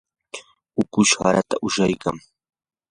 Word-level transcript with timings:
ukush 0.81 1.11
haraata 1.21 1.55
ushashqam. 1.67 2.17